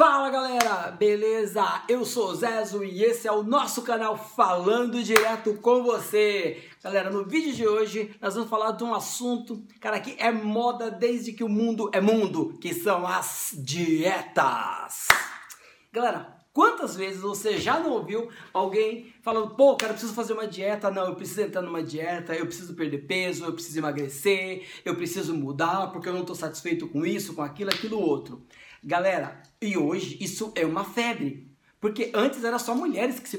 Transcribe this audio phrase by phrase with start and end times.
[0.00, 1.82] Fala galera, beleza?
[1.86, 6.64] Eu sou Zezo e esse é o nosso canal Falando Direto com você.
[6.82, 10.90] Galera, no vídeo de hoje nós vamos falar de um assunto, cara, que é moda
[10.90, 15.08] desde que o mundo é mundo, que são as dietas.
[15.92, 20.48] Galera, Quantas vezes você já não ouviu alguém falando, pô, cara, eu preciso fazer uma
[20.48, 24.96] dieta, não, eu preciso entrar numa dieta, eu preciso perder peso, eu preciso emagrecer, eu
[24.96, 28.44] preciso mudar porque eu não estou satisfeito com isso, com aquilo, aquilo outro.
[28.82, 31.49] Galera, e hoje isso é uma febre.
[31.80, 33.38] Porque antes era só mulheres que se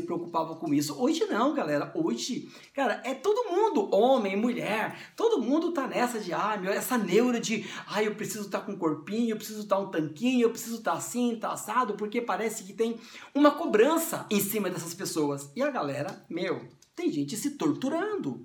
[0.00, 1.00] preocupavam com isso.
[1.00, 1.92] Hoje não, galera.
[1.94, 6.98] Hoje, cara, é todo mundo, homem, mulher, todo mundo tá nessa de, ah, meu, essa
[6.98, 9.90] neura de, ah, eu preciso estar tá com um corpinho, eu preciso estar tá um
[9.90, 12.98] tanquinho, eu preciso estar tá assim, tá assado, porque parece que tem
[13.32, 15.48] uma cobrança em cima dessas pessoas.
[15.54, 18.44] E a galera, meu, tem gente se torturando.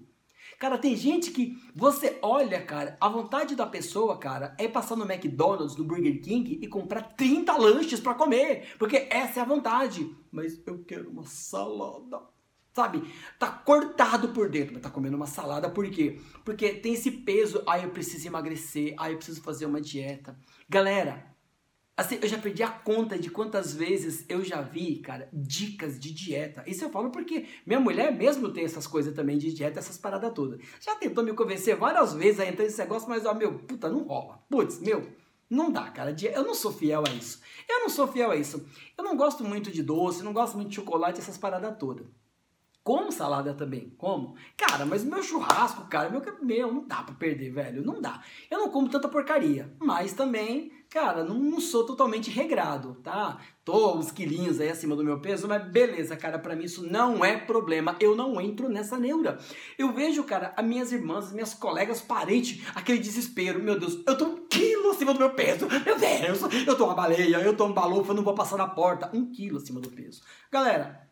[0.63, 5.03] Cara, tem gente que você olha, cara, a vontade da pessoa, cara, é passar no
[5.03, 10.15] McDonald's, no Burger King e comprar 30 lanches para comer, porque essa é a vontade.
[10.31, 12.21] Mas eu quero uma salada.
[12.71, 13.03] Sabe?
[13.37, 16.21] Tá cortado por dentro, mas tá comendo uma salada por quê?
[16.45, 19.81] Porque tem esse peso, aí ah, eu preciso emagrecer, aí ah, eu preciso fazer uma
[19.81, 20.39] dieta.
[20.69, 21.32] Galera,
[21.95, 26.11] Assim, eu já perdi a conta de quantas vezes eu já vi, cara, dicas de
[26.11, 26.63] dieta.
[26.65, 30.33] Isso eu falo porque minha mulher mesmo tem essas coisas também de dieta, essas paradas
[30.33, 30.59] todas.
[30.81, 34.03] Já tentou me convencer várias vezes a entrar nesse negócio, mas, ó, meu, puta, não
[34.03, 34.43] rola.
[34.49, 35.07] Putz, meu,
[35.47, 36.15] não dá, cara.
[36.19, 37.39] Eu não sou fiel a isso.
[37.69, 38.67] Eu não sou fiel a isso.
[38.97, 42.07] Eu não gosto muito de doce, não gosto muito de chocolate, essas paradas todas.
[42.83, 44.35] Como salada também, como?
[44.57, 48.21] Cara, mas meu churrasco, cara, meu, meu, não dá pra perder, velho, não dá.
[48.51, 53.39] Eu não como tanta porcaria, mas também Cara, não, não, sou totalmente regrado, tá?
[53.65, 57.25] Tô uns quilinhos aí acima do meu peso, mas beleza, cara, para mim isso não
[57.25, 57.97] é problema.
[57.99, 59.39] Eu não entro nessa neura.
[59.75, 63.59] Eu vejo, cara, as minhas irmãs, as minhas colegas, parentes, aquele desespero.
[63.59, 65.67] Meu Deus, eu tô um quilo acima do meu peso.
[65.83, 69.09] Meu Deus, eu tô uma baleia, eu tô um balufa, não vou passar na porta.
[69.15, 70.21] Um quilo acima do peso.
[70.51, 71.02] Galera,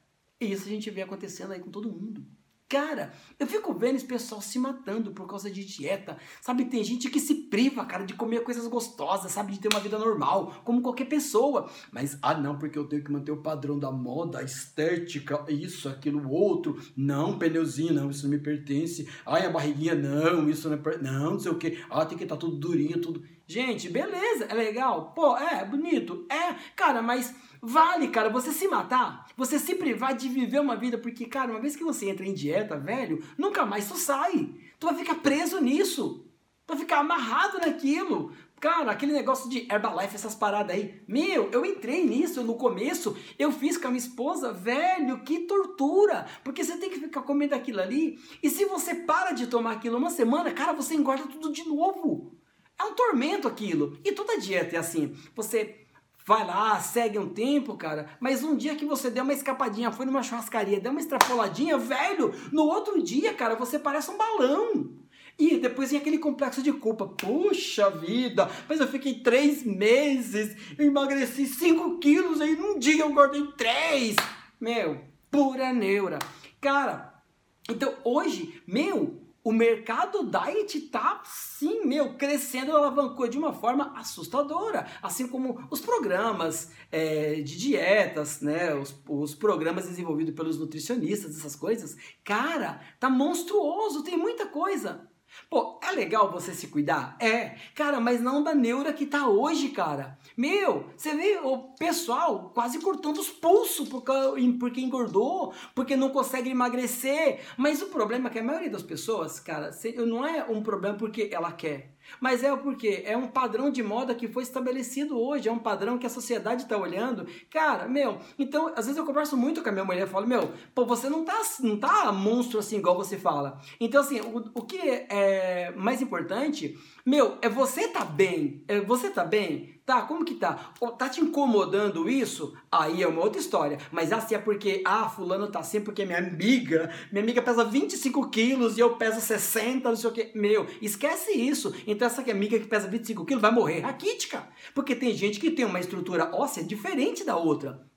[0.45, 2.25] isso a gente vê acontecendo aí com todo mundo.
[2.72, 6.17] Cara, eu fico vendo esse pessoal se matando por causa de dieta.
[6.39, 9.82] Sabe, tem gente que se priva, cara, de comer coisas gostosas, sabe, de ter uma
[9.82, 11.70] vida normal, como qualquer pessoa.
[11.92, 15.89] Mas, ah, não, porque eu tenho que manter o padrão da moda, a estética, isso,
[15.89, 16.82] aquilo, outro.
[16.95, 19.05] Não, pneuzinho, não, isso não me pertence.
[19.26, 20.98] Ai, a barriguinha, não, isso não é.
[20.99, 21.77] Não, não sei o que.
[21.89, 23.21] Ah, tem que estar tá tudo durinho, tudo.
[23.45, 25.11] Gente, beleza, é legal.
[25.14, 26.26] Pô, é, bonito.
[26.30, 30.98] É, cara, mas Vale, cara, você se matar, você se privar de viver uma vida,
[30.98, 34.49] porque, cara, uma vez que você entra em dieta, velho, nunca mais tu sai.
[34.80, 36.26] Tu vai ficar preso nisso.
[36.66, 38.33] Tu vai ficar amarrado naquilo.
[38.60, 41.04] Cara, aquele negócio de Herbalife, essas paradas aí.
[41.08, 46.26] Meu, eu entrei nisso no começo, eu fiz com a minha esposa, velho, que tortura.
[46.43, 48.20] Porque você tem que ficar comendo aquilo ali.
[48.42, 52.36] E se você para de tomar aquilo uma semana, cara, você engorda tudo de novo.
[52.80, 53.99] É um tormento aquilo.
[54.04, 55.16] E toda dieta é assim.
[55.36, 55.80] Você
[56.26, 60.05] vai lá, segue um tempo, cara, mas um dia que você deu uma escapadinha, foi
[60.05, 65.02] numa churrascaria, deu uma extrapoladinha, velho, no outro dia, cara, você parece um balão.
[65.39, 67.08] E depois vem aquele complexo de culpa.
[67.08, 73.10] Puxa vida, mas eu fiquei três meses, eu emagreci cinco quilos, aí num dia eu
[73.10, 74.15] engordei três.
[74.60, 76.20] Meu, pura neura.
[76.60, 77.23] Cara,
[77.67, 84.88] então hoje, meu, o mercado diet tá, sim, meu, crescendo, alavancou de uma forma assustadora.
[85.02, 88.74] Assim como os programas é, de dietas, né?
[88.76, 91.98] Os, os programas desenvolvidos pelos nutricionistas, essas coisas.
[92.24, 95.10] Cara, tá monstruoso, tem muita coisa.
[95.49, 97.15] Pô, é legal você se cuidar?
[97.19, 97.55] É.
[97.75, 100.17] Cara, mas não da neura que tá hoje, cara.
[100.36, 107.39] Meu, você vê o pessoal quase cortando os pulsos porque, engordou, porque não consegue emagrecer.
[107.58, 109.71] Mas o problema é que a maioria das pessoas, cara,
[110.05, 111.91] não é um problema porque ela quer.
[112.20, 115.98] Mas é porque é um padrão de moda que foi estabelecido hoje, é um padrão
[115.98, 117.27] que a sociedade está olhando.
[117.49, 120.52] Cara, meu, então, às vezes eu converso muito com a minha mulher e falo, meu,
[120.73, 123.60] pô, você não tá, não tá monstro assim igual você fala.
[123.80, 128.63] Então, assim, o, o que é mais importante, meu, é você tá bem.
[128.68, 129.81] É você tá bem?
[129.86, 130.74] Tá, como que tá?
[130.97, 132.56] Tá te incomodando isso?
[132.72, 133.80] Aí é uma outra história.
[133.92, 138.30] Mas assim é porque, ah, fulano tá assim porque minha amiga, minha amiga pesa 25
[138.30, 140.31] quilos e eu peso 60, não sei o que.
[140.36, 141.74] Meu, esquece isso.
[141.88, 144.48] Então essa amiga que pesa 25 quilos vai morrer raquítica.
[144.75, 147.89] Porque tem gente que tem uma estrutura óssea diferente da outra.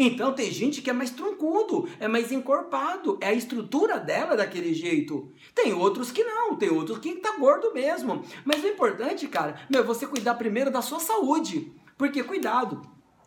[0.00, 4.72] Então tem gente que é mais troncudo, é mais encorpado, é a estrutura dela daquele
[4.72, 5.32] jeito.
[5.52, 8.24] Tem outros que não, tem outros que tá gordo mesmo.
[8.44, 11.72] Mas o importante, cara, é você cuidar primeiro da sua saúde.
[11.96, 12.80] Porque cuidado,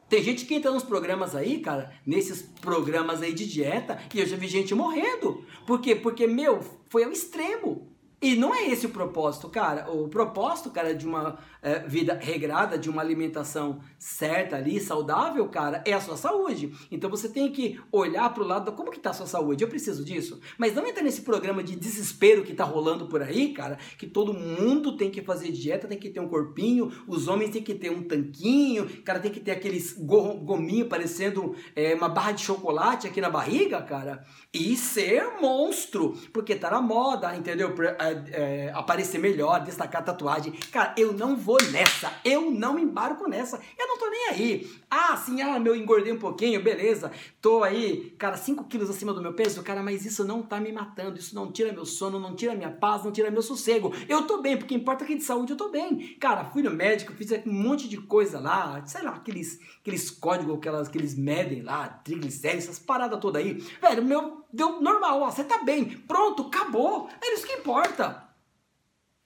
[0.07, 4.25] tem gente que entra nos programas aí, cara, nesses programas aí de dieta, e eu
[4.25, 5.45] já vi gente morrendo.
[5.67, 5.93] Por quê?
[5.93, 7.90] Porque, meu, foi ao extremo.
[8.21, 9.89] E não é esse o propósito, cara.
[9.91, 15.83] O propósito, cara, de uma é, vida regrada, de uma alimentação certa ali, saudável, cara,
[15.85, 16.71] é a sua saúde.
[16.91, 19.63] Então você tem que olhar para o lado, como que tá a sua saúde?
[19.63, 20.39] Eu preciso disso.
[20.57, 24.33] Mas não entra nesse programa de desespero que tá rolando por aí, cara, que todo
[24.33, 27.91] mundo tem que fazer dieta, tem que ter um corpinho, os homens tem que ter
[27.91, 33.19] um tanquinho, cara tem que ter aqueles gominho parecendo é, uma barra de chocolate aqui
[33.19, 37.73] na barriga, cara, e ser monstro, porque tá na moda, entendeu?
[37.99, 40.53] É, é, aparecer melhor, destacar a tatuagem.
[40.71, 44.71] Cara, eu não vou nessa, eu não embarco nessa, eu não tô nem aí.
[44.89, 47.11] Ah, sim, ah, meu, engordei um pouquinho, beleza,
[47.41, 50.71] tô aí, cara, 5 quilos acima do meu peso, cara, mas isso não tá me
[50.71, 53.93] matando, isso não tira meu sono, não tira minha paz, não tira meu sossego.
[54.07, 56.15] Eu tô bem, porque importa que de saúde eu tô bem.
[56.19, 60.55] Cara, fui no médico, fiz um monte de coisa lá, sei lá, aqueles, aqueles códigos
[60.57, 63.53] aquelas, que eles medem lá, triglicéridos, essas paradas todas aí.
[63.81, 68.31] Velho, meu, deu normal, ó, você tá bem, pronto, acabou, é isso que importa.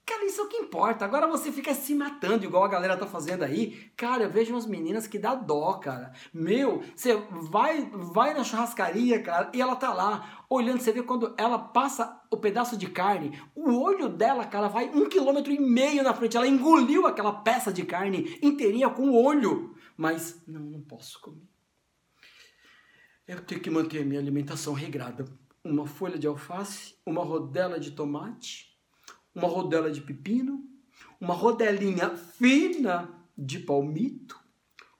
[0.06, 1.04] Cara, isso é o que importa.
[1.04, 3.90] Agora você fica se matando, igual a galera tá fazendo aí.
[3.96, 6.12] Cara, eu vejo umas meninas que dá dó, cara.
[6.32, 7.16] Meu, você
[7.50, 10.78] vai, vai na churrascaria, cara, e ela tá lá olhando.
[10.78, 15.08] Você vê quando ela passa o pedaço de carne, o olho dela, cara, vai um
[15.08, 16.36] quilômetro e meio na frente.
[16.36, 19.74] Ela engoliu aquela peça de carne inteirinha com o olho.
[19.96, 21.45] Mas, não, não posso comer.
[23.26, 25.24] Eu tenho que manter a minha alimentação regrada.
[25.64, 28.76] Uma folha de alface, uma rodela de tomate
[29.36, 30.64] uma rodela de pepino,
[31.20, 34.40] uma rodelinha fina de palmito,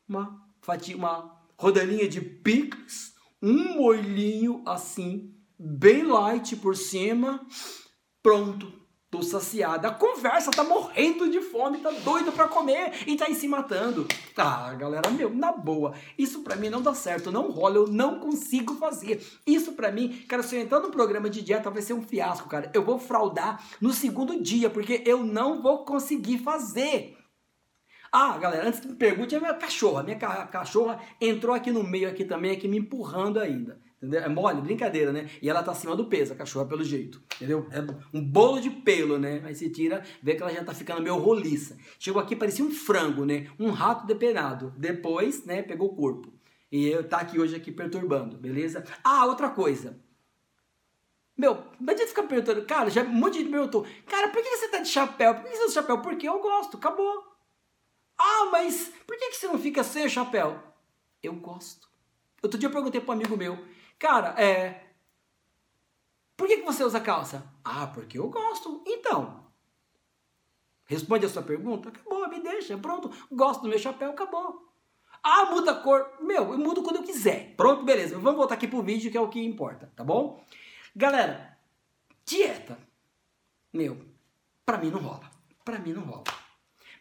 [0.06, 7.44] uma fatia, uma rodelinha de picles, um molhinho assim, bem light por cima,
[8.22, 8.70] pronto
[9.10, 9.90] tô saciada.
[9.90, 14.06] Conversa tá morrendo de fome, tá doido para comer e tá aí se matando.
[14.36, 18.20] Ah, galera, meu, na boa, isso para mim não dá certo, não rola, eu não
[18.20, 19.24] consigo fazer.
[19.46, 22.48] Isso para mim, cara, se eu entrar no programa de dieta vai ser um fiasco,
[22.48, 22.70] cara.
[22.74, 27.16] Eu vou fraudar no segundo dia, porque eu não vou conseguir fazer.
[28.12, 32.08] Ah, galera, antes que me pergunte, a minha cachorra, minha cachorra entrou aqui no meio
[32.08, 33.80] aqui também, aqui me empurrando ainda.
[33.96, 34.22] Entendeu?
[34.22, 35.30] É mole, brincadeira, né?
[35.40, 37.22] E ela tá acima do peso, a cachorra, pelo jeito.
[37.36, 37.66] Entendeu?
[37.70, 37.80] É
[38.16, 39.42] um bolo de pelo, né?
[39.44, 41.78] Aí você tira, vê que ela já tá ficando meio roliça.
[41.98, 43.48] Chegou aqui, parecia um frango, né?
[43.58, 44.74] Um rato depenado.
[44.76, 46.32] Depois, né, pegou o corpo.
[46.70, 48.84] E eu tá aqui hoje aqui perturbando, beleza?
[49.02, 49.98] Ah, outra coisa.
[51.36, 52.64] Meu, não adianta ficar perguntando.
[52.64, 53.86] Cara, já um monte de gente perguntou.
[54.06, 55.34] Cara, por que você tá de chapéu?
[55.34, 56.02] Por que você tá de chapéu?
[56.02, 57.24] Porque eu gosto, acabou.
[58.18, 60.58] Ah, mas por que você não fica sem o chapéu?
[61.22, 61.86] Eu gosto.
[62.42, 63.58] Outro dia eu perguntei para um amigo meu.
[63.98, 64.84] Cara, é.
[66.36, 67.44] Por que, que você usa calça?
[67.64, 68.82] Ah, porque eu gosto.
[68.86, 69.46] Então.
[70.84, 71.88] Responde a sua pergunta?
[71.88, 72.76] Acabou, me deixa.
[72.76, 73.10] Pronto.
[73.30, 74.66] Gosto do meu chapéu, acabou.
[75.22, 76.08] Ah, muda a cor.
[76.20, 77.54] Meu, eu mudo quando eu quiser.
[77.56, 78.18] Pronto, beleza.
[78.18, 80.44] Vamos voltar aqui pro vídeo que é o que importa, tá bom?
[80.94, 81.58] Galera,
[82.24, 82.78] dieta.
[83.72, 83.98] Meu,
[84.64, 85.28] pra mim não rola.
[85.64, 86.24] Pra mim não rola.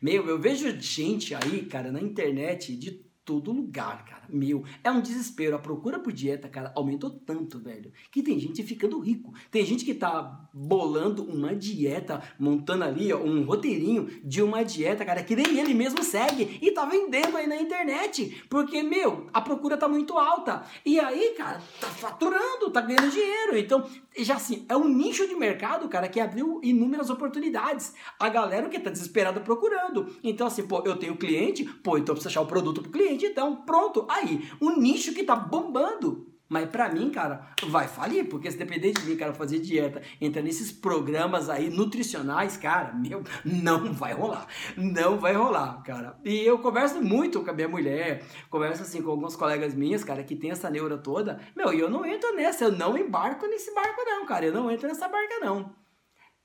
[0.02, 4.24] Meu, eu vejo gente aí, cara, na internet de todo lugar, cara.
[4.30, 5.56] Meu, é um desespero.
[5.56, 9.34] A procura por dieta, cara, aumentou tanto, velho, que tem gente ficando rico.
[9.50, 15.04] Tem gente que tá bolando uma dieta, montando ali, ó, um roteirinho de uma dieta,
[15.04, 18.44] cara, que nem ele mesmo segue e tá vendendo aí na internet.
[18.50, 20.64] Porque, meu, a procura tá muito alta.
[20.86, 23.58] E aí, cara, tá faturando, tá ganhando dinheiro.
[23.58, 23.86] Então,
[24.18, 27.94] já assim, é um nicho de mercado, cara, que abriu inúmeras oportunidades.
[28.20, 30.16] A galera que tá desesperada procurando.
[30.24, 33.15] Então, assim, pô, eu tenho cliente, pô, então eu preciso achar o produto pro cliente,
[33.24, 34.08] então pronto.
[34.10, 36.26] Aí, um nicho que tá bombando.
[36.48, 40.44] Mas pra mim, cara, vai falir, porque se depender de mim, cara, fazer dieta, entrar
[40.44, 44.48] nesses programas aí nutricionais, cara, meu, não vai rolar.
[44.78, 46.20] Não vai rolar, cara.
[46.24, 50.24] E eu converso muito com a minha mulher, converso assim com alguns colegas minhas, cara,
[50.24, 51.40] que tem essa neura toda.
[51.56, 54.46] Meu, e eu não entro nessa, eu não embarco nesse barco, não, cara.
[54.46, 55.74] Eu não entro nessa barca, não.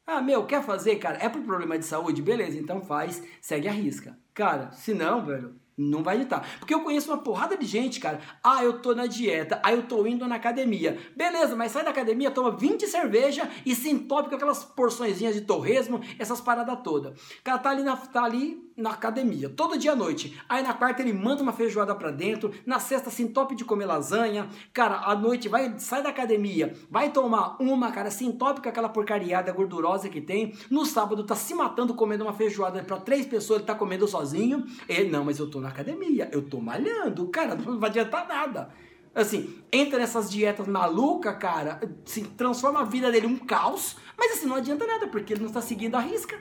[0.06, 1.18] Ah, meu, quer fazer, cara?
[1.20, 2.22] É por problema de saúde?
[2.22, 4.18] Beleza, então faz, segue a risca.
[4.32, 6.44] Cara, se não, velho, não vai editar.
[6.58, 8.20] Porque eu conheço uma porrada de gente, cara.
[8.42, 9.60] Ah, eu tô na dieta.
[9.62, 10.99] Ah, eu tô indo na academia.
[11.16, 15.40] Beleza, mas sai da academia, toma 20 cerveja e se entope com aquelas porçõezinhas de
[15.40, 17.18] torresmo, essas paradas todas.
[17.42, 20.40] Cara tá ali, na, tá ali na academia, todo dia à noite.
[20.49, 22.52] Aí na quarta ele manda uma feijoada pra dentro.
[22.64, 24.49] Na sexta se entope de comer lasanha.
[24.72, 28.88] Cara, à noite vai, sai da academia, vai tomar uma, cara, se entope com aquela
[28.88, 30.54] porcariada gordurosa que tem.
[30.70, 34.64] No sábado tá se matando comendo uma feijoada para três pessoas, ele tá comendo sozinho.
[34.88, 38.70] Ele, não, mas eu tô na academia, eu tô malhando, cara, não vai adiantar nada.
[39.14, 44.46] Assim, entra nessas dietas malucas, cara, assim, transforma a vida dele um caos, mas assim,
[44.46, 46.38] não adianta nada, porque ele não está seguindo a risca.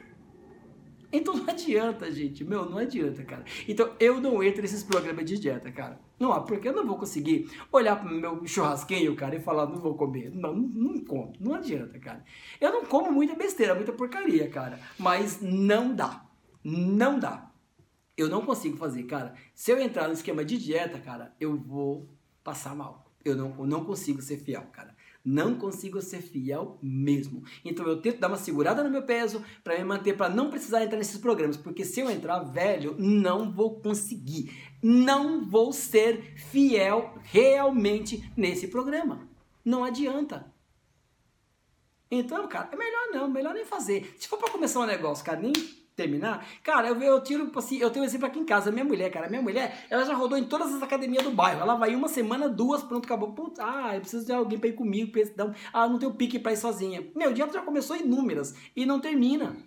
[1.11, 2.43] Então não adianta, gente.
[2.43, 3.43] Meu, não adianta, cara.
[3.67, 5.99] Então eu não entro nesses programas de dieta, cara.
[6.19, 9.95] Não, porque eu não vou conseguir olhar pro meu churrasquinho, cara, e falar, não vou
[9.95, 10.31] comer.
[10.33, 11.33] Não, não, não como.
[11.39, 12.23] Não adianta, cara.
[12.59, 14.79] Eu não como muita besteira, muita porcaria, cara.
[14.97, 16.25] Mas não dá.
[16.63, 17.49] Não dá.
[18.17, 19.33] Eu não consigo fazer, cara.
[19.55, 22.09] Se eu entrar no esquema de dieta, cara, eu vou
[22.43, 23.09] passar mal.
[23.23, 24.95] Eu não, eu não consigo ser fiel, cara.
[25.31, 27.43] Não consigo ser fiel mesmo.
[27.63, 30.83] Então eu tento dar uma segurada no meu peso para me manter, para não precisar
[30.83, 34.51] entrar nesses programas, porque se eu entrar velho, não vou conseguir.
[34.81, 39.29] Não vou ser fiel realmente nesse programa.
[39.63, 40.51] Não adianta.
[42.09, 44.15] Então, cara, é melhor não, melhor nem fazer.
[44.17, 45.53] Se for para começar um negócio, cara, nem
[45.99, 49.09] terminar, cara, eu, eu tiro, assim, eu tenho um exemplo aqui em casa, minha mulher,
[49.11, 52.07] cara, minha mulher, ela já rodou em todas as academias do bairro, ela vai uma
[52.07, 55.55] semana, duas, pronto, acabou, Putz, ah, eu preciso de alguém para ir comigo, pra dar
[55.73, 57.05] ah, não tenho pique para ir sozinha.
[57.15, 59.57] Meu, dia já começou inúmeras e não termina.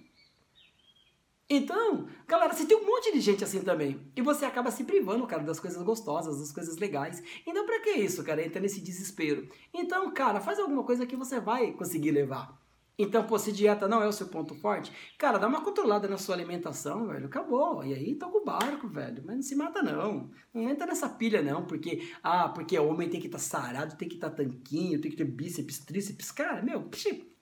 [1.48, 4.00] Então, galera, você tem um monte de gente assim também.
[4.16, 7.22] E você acaba se privando, cara, das coisas gostosas, das coisas legais.
[7.46, 8.42] Então, pra que isso, cara?
[8.42, 9.46] Entra nesse desespero.
[9.74, 12.61] Então, cara, faz alguma coisa que você vai conseguir levar.
[12.98, 16.18] Então, pô, se dieta não é o seu ponto forte, cara, dá uma controlada na
[16.18, 17.26] sua alimentação, velho.
[17.26, 17.82] Acabou.
[17.84, 19.22] E aí toca o barco, velho.
[19.24, 20.30] Mas não se mata, não.
[20.52, 24.08] Não entra nessa pilha, não, porque, ah, porque homem tem que estar tá sarado, tem
[24.08, 26.30] que estar tá tanquinho, tem que ter bíceps, tríceps.
[26.30, 26.88] Cara, meu,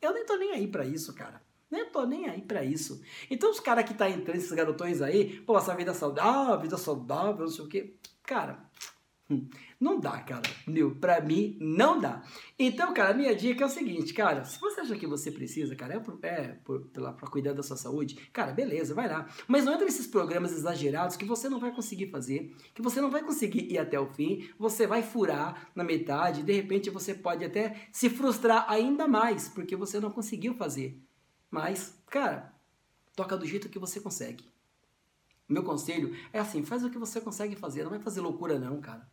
[0.01, 1.43] eu nem tô nem aí pra isso, cara.
[1.71, 3.01] Nem tô nem aí pra isso.
[3.31, 7.45] Então, os caras que tá entrando, esses garotões aí, pô, essa vida saudável, vida saudável,
[7.45, 7.95] não sei o quê.
[8.25, 8.69] Cara,
[9.79, 10.43] não dá, cara.
[10.67, 12.23] Meu, pra mim, não dá.
[12.59, 14.45] Então, cara, minha dica é o seguinte, cara.
[14.45, 17.63] Se você acha que você precisa, cara, é, por, é por, pela, pra cuidar da
[17.63, 19.29] sua saúde, cara, beleza, vai lá.
[19.47, 23.11] Mas não entra nesses programas exagerados que você não vai conseguir fazer, que você não
[23.11, 27.45] vai conseguir ir até o fim, você vai furar na metade, de repente você pode
[27.45, 31.01] até se frustrar ainda mais, porque você não conseguiu fazer.
[31.51, 32.53] Mas, cara,
[33.17, 34.45] toca do jeito que você consegue.
[35.49, 38.81] Meu conselho é assim, faz o que você consegue fazer, não vai fazer loucura não,
[38.81, 39.09] cara.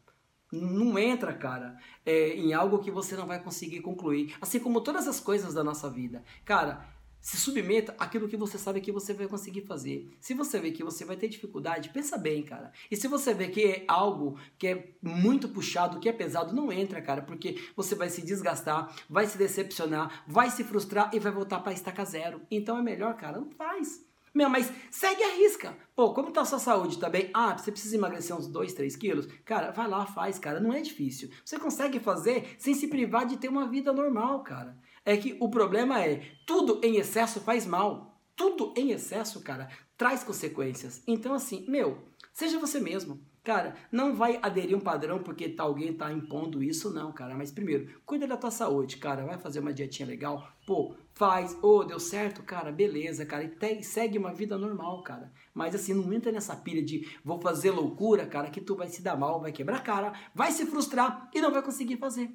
[0.51, 4.35] Não entra, cara, é, em algo que você não vai conseguir concluir.
[4.39, 6.23] Assim como todas as coisas da nossa vida.
[6.45, 6.87] Cara,
[7.19, 10.09] se submeta àquilo que você sabe que você vai conseguir fazer.
[10.19, 12.71] Se você vê que você vai ter dificuldade, pensa bem, cara.
[12.89, 16.71] E se você vê que é algo que é muito puxado, que é pesado, não
[16.71, 21.31] entra, cara, porque você vai se desgastar, vai se decepcionar, vai se frustrar e vai
[21.31, 22.41] voltar para estaca zero.
[22.49, 24.06] Então é melhor, cara, não faz.
[24.37, 25.75] Meu, mas segue a risca.
[25.95, 26.99] Pô, como tá a sua saúde?
[26.99, 27.31] Tá bem?
[27.33, 29.25] Ah, você precisa emagrecer uns 2, 3 quilos?
[29.43, 30.59] Cara, vai lá, faz, cara.
[30.59, 31.31] Não é difícil.
[31.43, 34.77] Você consegue fazer sem se privar de ter uma vida normal, cara.
[35.03, 38.21] É que o problema é, tudo em excesso faz mal.
[38.35, 41.01] Tudo em excesso, cara, traz consequências.
[41.07, 41.97] Então, assim, meu,
[42.31, 43.19] seja você mesmo.
[43.47, 47.33] Cara, não vai aderir um padrão porque tá, alguém tá impondo isso, não, cara.
[47.33, 49.25] Mas primeiro, cuida da tua saúde, cara.
[49.25, 50.45] Vai fazer uma dietinha legal.
[50.65, 51.53] Pô, faz.
[51.63, 52.73] Ô, oh, deu certo, cara.
[52.73, 53.45] Beleza, cara.
[53.45, 55.31] E te, segue uma vida normal, cara.
[55.53, 59.01] Mas assim, não entra nessa pilha de vou fazer loucura, cara, que tu vai se
[59.01, 62.29] dar mal, vai quebrar a cara, vai se frustrar e não vai conseguir fazer.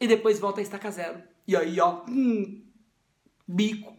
[0.00, 1.22] E depois volta a estaca zero.
[1.46, 2.64] E aí, ó, hum,
[3.46, 3.96] bico.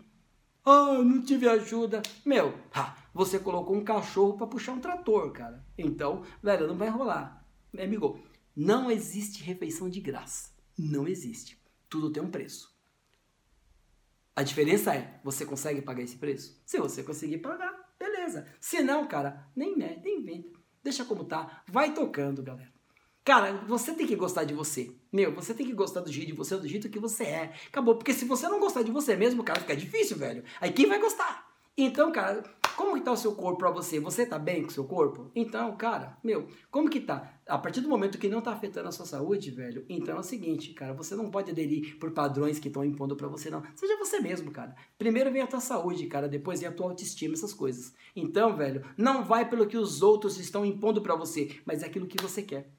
[0.65, 2.01] Ah, não tive ajuda.
[2.25, 5.65] Meu, ha, você colocou um cachorro para puxar um trator, cara.
[5.77, 7.45] Então, velho, não vai rolar.
[7.75, 8.19] É, amigo,
[8.55, 10.51] não existe refeição de graça.
[10.77, 11.61] Não existe.
[11.89, 12.77] Tudo tem um preço.
[14.35, 16.61] A diferença é, você consegue pagar esse preço?
[16.65, 18.47] Se você conseguir pagar, beleza.
[18.59, 20.59] Se não, cara, nem mete, nem inventa.
[20.83, 21.63] Deixa como tá.
[21.67, 22.71] Vai tocando, galera.
[23.25, 24.95] Cara, você tem que gostar de você.
[25.11, 27.53] Meu, você tem que gostar do jeito de você, do jeito que você é.
[27.67, 27.95] Acabou.
[27.95, 30.43] Porque se você não gostar de você mesmo, cara, fica difícil, velho.
[30.59, 31.47] Aí quem vai gostar?
[31.77, 32.43] Então, cara,
[32.79, 33.99] como que tá o seu corpo para você?
[33.99, 35.29] Você tá bem com o seu corpo?
[35.35, 37.33] Então, cara, meu, como que tá?
[37.45, 40.23] A partir do momento que não tá afetando a sua saúde, velho, então é o
[40.23, 43.61] seguinte, cara, você não pode aderir por padrões que estão impondo para você, não.
[43.75, 44.73] Seja você mesmo, cara.
[44.97, 47.93] Primeiro vem a tua saúde, cara, depois vem a tua autoestima, essas coisas.
[48.15, 52.07] Então, velho, não vai pelo que os outros estão impondo para você, mas é aquilo
[52.07, 52.71] que você quer.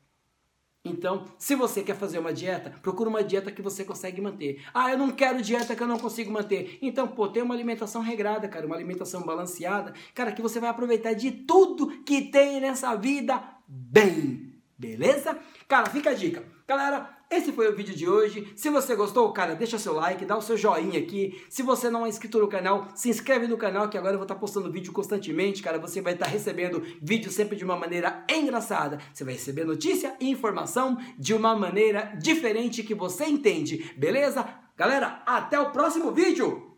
[0.82, 4.62] Então, se você quer fazer uma dieta, procura uma dieta que você consegue manter.
[4.72, 6.78] Ah, eu não quero dieta que eu não consigo manter.
[6.80, 11.12] Então, pô, tem uma alimentação regrada, cara, uma alimentação balanceada, cara, que você vai aproveitar
[11.12, 14.49] de tudo que tem nessa vida bem.
[14.80, 15.38] Beleza?
[15.68, 16.42] Cara, fica a dica.
[16.66, 18.50] Galera, esse foi o vídeo de hoje.
[18.56, 21.38] Se você gostou, cara, deixa seu like, dá o seu joinha aqui.
[21.50, 24.24] Se você não é inscrito no canal, se inscreve no canal que agora eu vou
[24.24, 25.78] estar postando vídeo constantemente, cara.
[25.78, 28.98] Você vai estar recebendo vídeo sempre de uma maneira engraçada.
[29.12, 34.48] Você vai receber notícia e informação de uma maneira diferente que você entende, beleza?
[34.78, 36.69] Galera, até o próximo vídeo!